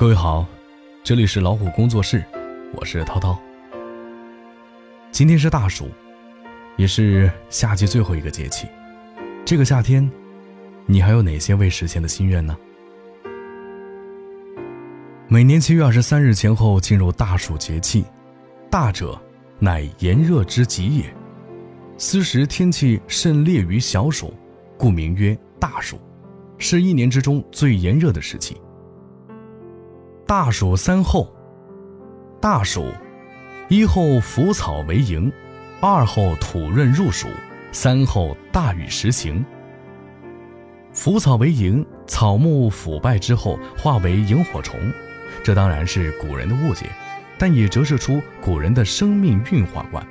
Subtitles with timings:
[0.00, 0.46] 各位好，
[1.04, 2.24] 这里是老虎工作室，
[2.72, 3.38] 我是涛涛。
[5.12, 5.90] 今天是大暑，
[6.78, 8.66] 也是夏季最后一个节气。
[9.44, 10.10] 这个夏天，
[10.86, 12.56] 你还有哪些未实现的心愿呢？
[15.28, 18.02] 每年七月二十三日前后进入大暑节气，
[18.70, 19.20] 大者，
[19.58, 21.14] 乃炎热之极也。
[21.98, 24.32] 斯时天气甚烈于小暑，
[24.78, 26.00] 故名曰大暑，
[26.56, 28.58] 是一年之中最炎热的时期。
[30.30, 31.28] 大暑三候，
[32.40, 32.86] 大暑，
[33.68, 35.32] 一候腐草为萤，
[35.80, 37.26] 二候土润入暑，
[37.72, 39.44] 三候大雨时行。
[40.92, 44.78] 腐草为萤，草木腐败之后化为萤火虫，
[45.42, 46.86] 这当然是古人的误解，
[47.36, 50.06] 但也折射出古人的生命运化观。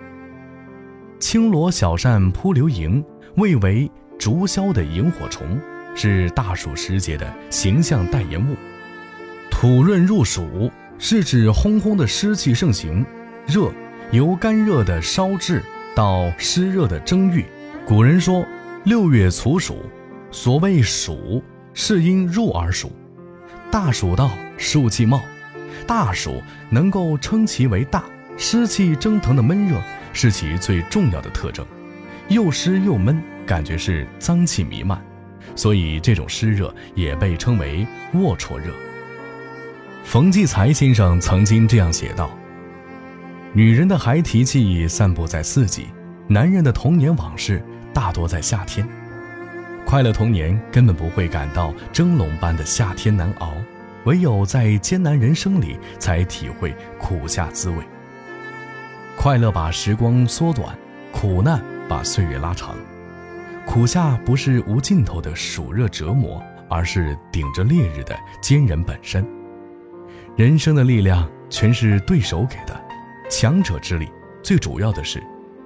[1.18, 3.02] 青罗小扇扑流萤，
[3.38, 5.58] 谓为竹枭的萤火虫，
[5.96, 8.54] 是大暑时节的形象代言物。
[9.60, 13.06] 土润入暑，是指烘烘的湿气盛行，
[13.46, 13.70] 热
[14.10, 15.62] 由干热的烧炙
[15.94, 17.44] 到湿热的蒸浴。
[17.86, 18.46] 古人说
[18.86, 19.80] ：“六月处暑，
[20.32, 21.44] 所谓暑，
[21.74, 22.90] 是因入而暑。
[23.70, 25.20] 大暑到，暑气冒。
[25.86, 28.06] 大暑能够称其为大，
[28.38, 29.76] 湿气蒸腾的闷热
[30.14, 31.66] 是其最重要的特征，
[32.30, 35.04] 又湿又闷，感觉是脏气弥漫，
[35.54, 38.74] 所以这种湿热也被称为龌龊热。”
[40.04, 42.32] 冯骥才先生曾经这样写道
[43.54, 45.88] ：“女人的孩提记忆散布在四季，
[46.28, 48.88] 男人的童年往事大多在夏天。
[49.86, 53.54] 快乐童年根本不会感到蒸笼般的夏天难熬，
[54.06, 57.78] 唯有在艰难人生里才体会苦夏滋味。
[59.16, 60.76] 快乐把时光缩短，
[61.12, 62.76] 苦难把岁月拉长。
[63.66, 69.24] 苦夏不是无尽头的暑热折磨，而是顶着烈日的坚韧本身。”
[70.40, 72.82] 人生的力量全是对手给的，
[73.30, 74.08] 强者之力
[74.42, 75.22] 最主要的是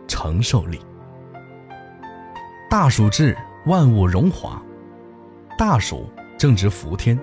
[0.07, 0.79] 承受力。
[2.71, 4.59] 大暑至，万物荣华。
[5.59, 7.19] 大暑正值伏天，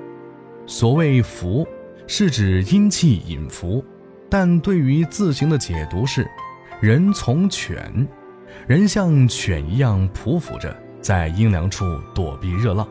[0.64, 1.66] 所谓伏，
[2.06, 3.84] 是指阴气隐伏，
[4.28, 6.30] 但对于字形的解读是，
[6.80, 8.06] 人从犬，
[8.68, 11.84] 人像犬一样匍匐着，在阴凉处
[12.14, 12.86] 躲避热浪。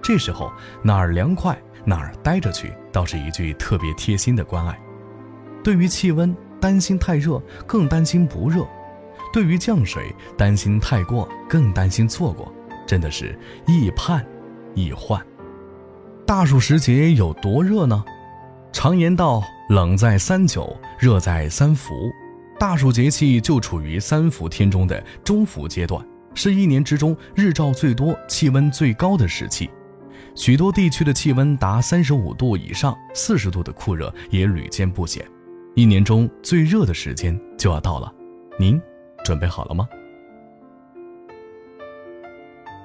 [0.00, 0.52] 这时候
[0.84, 1.60] 哪儿凉快？
[1.88, 4.78] 哪儿待着去，倒是一句特别贴心的关爱。
[5.64, 8.62] 对于气温，担心太热，更担心不热；
[9.32, 12.52] 对于降水，担心太过，更担心错过。
[12.86, 14.22] 真的是易盼
[14.74, 15.18] 易患。
[16.26, 18.04] 大暑时节有多热呢？
[18.70, 22.12] 常言道：“冷在三九，热在三伏。”
[22.60, 29.70] 大暑节气就处于三伏天中的中伏阶段，是一年之中日照最多、气温最高的时期。
[30.38, 35.20] 许多地区的气温达三十五度以上，四十度的酷热也屡见不鲜。
[35.74, 38.14] 一年中最热的时间就要到了，
[38.56, 38.80] 您
[39.24, 39.88] 准备好了吗？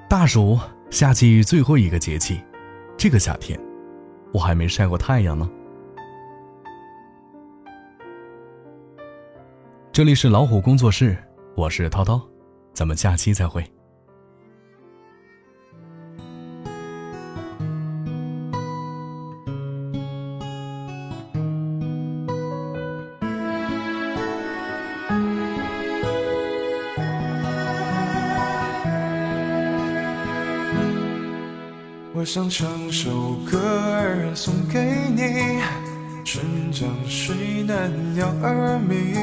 [0.09, 0.59] 大暑，
[0.89, 2.41] 夏季最后一个节气，
[2.97, 3.59] 这个夏天，
[4.33, 5.47] 我还没晒过太阳呢。
[9.91, 11.15] 这里是老虎工作室，
[11.55, 12.19] 我是涛涛，
[12.73, 13.63] 咱们下期再会。
[32.23, 34.79] 我想唱首歌儿送给
[35.13, 35.59] 你，
[36.23, 37.35] 春江水
[37.67, 39.13] 暖鸟儿鸣，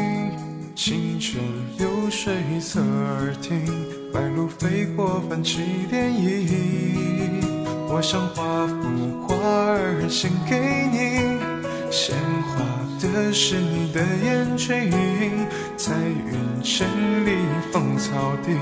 [0.75, 1.41] 清泉
[1.79, 3.65] 流水侧耳听，
[4.13, 7.43] 白鹭飞过泛起涟漪。
[7.89, 10.59] 我想画幅画儿献给
[10.93, 11.41] 你，
[11.91, 12.15] 鲜
[12.53, 12.63] 花
[13.01, 14.93] 的是你的眼睛，
[15.75, 16.87] 彩云千
[17.25, 17.31] 里
[17.73, 18.53] 芳草地，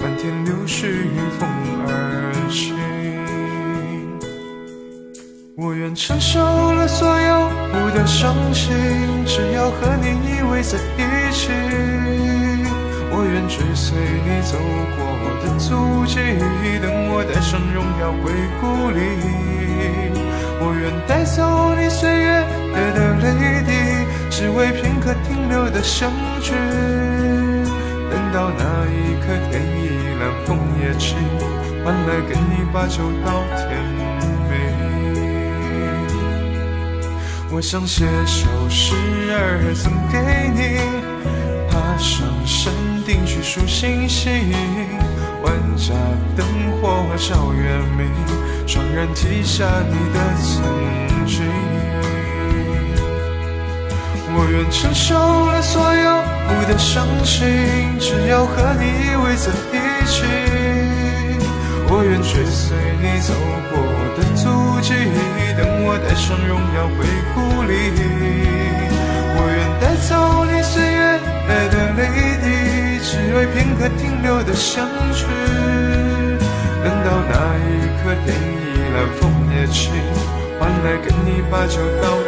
[0.00, 1.06] 漫天柳絮随
[1.38, 1.48] 风
[1.86, 2.72] 而起。
[5.58, 8.76] 我愿承受了所有不的伤心，
[9.24, 11.48] 只要和你依偎在一起。
[13.08, 14.58] 我愿追随你走
[14.92, 15.00] 过
[15.40, 16.20] 的足迹，
[16.82, 19.00] 等我带上荣耀归故里。
[20.60, 22.44] 我愿带走你岁月
[22.92, 23.72] 的泪滴，
[24.28, 26.12] 只为片刻停留的相
[26.42, 26.52] 聚。
[28.10, 29.88] 等到那一刻天已
[30.20, 31.16] 蓝，风也起，
[31.82, 34.05] 换来给你把酒到天。
[37.48, 38.94] 我想写首诗
[39.32, 40.18] 儿送给
[40.52, 40.78] 你，
[41.70, 42.72] 爬上山
[43.06, 44.52] 顶去数星星，
[45.42, 45.94] 万家
[46.36, 46.44] 灯
[46.82, 48.10] 火照月明，
[48.66, 51.46] 双人记下你的曾经。
[54.38, 55.14] 我愿承受
[55.46, 56.22] 了所有
[56.68, 57.46] 的伤心，
[57.98, 60.24] 只要和你依偎在一起。
[61.88, 63.32] 我愿追随你走
[63.70, 63.78] 过
[64.18, 64.44] 的足
[64.82, 64.92] 迹，
[65.56, 67.72] 等我带上荣耀回故里。
[69.38, 70.10] 我愿带走
[70.50, 70.98] 你岁月
[71.70, 72.02] 的泪
[72.42, 75.22] 滴，只为片刻停留的相聚。
[76.82, 79.94] 等到那一刻，天已蓝，风也轻，
[80.58, 82.18] 换来跟你把酒到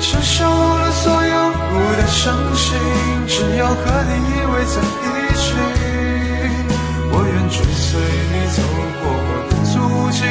[0.00, 1.58] 承受了所有苦
[1.96, 2.78] 的伤心，
[3.28, 3.76] 只要和
[4.08, 5.06] 你依偎在一
[5.36, 5.44] 起。
[7.12, 8.00] 我愿追随
[8.32, 8.58] 你走
[9.02, 9.04] 过
[9.46, 9.76] 的足
[10.10, 10.24] 迹，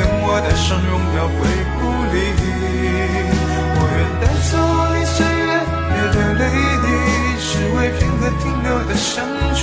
[0.00, 1.38] 等我带上荣耀回
[1.76, 1.80] 故
[2.10, 2.16] 里。
[3.76, 4.50] 我愿带走
[4.96, 5.52] 你岁月
[6.10, 6.42] 的泪
[6.82, 6.86] 滴，
[7.38, 9.12] 只为片刻停留的相
[9.52, 9.60] 聚。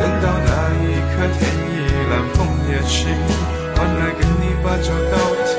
[0.00, 0.48] 等到那
[0.80, 0.82] 一
[1.12, 1.76] 刻，天已
[2.10, 3.12] 蓝，风也轻。
[3.76, 5.14] 换而给你把酒倒
[5.44, 5.52] 天